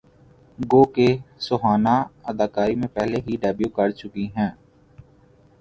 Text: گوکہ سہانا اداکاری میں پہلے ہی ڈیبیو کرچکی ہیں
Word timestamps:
گوکہ 0.59 1.09
سہانا 1.47 1.95
اداکاری 2.29 2.75
میں 2.79 2.87
پہلے 2.95 3.17
ہی 3.25 3.33
ڈیبیو 3.41 3.69
کرچکی 3.77 4.25
ہیں 4.35 4.51